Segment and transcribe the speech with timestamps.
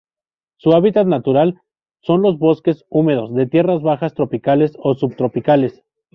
[0.57, 1.61] Su hábitat natural
[2.01, 5.83] son los bosques húmedos de tierras bajas tropicales o subtropicales.